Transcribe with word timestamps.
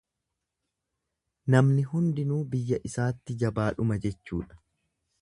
Namni 1.55 1.85
hunduu 1.91 2.41
biyya 2.57 2.83
isaatti 2.91 3.39
jabaadhuma 3.45 4.03
jechuudha. 4.09 4.63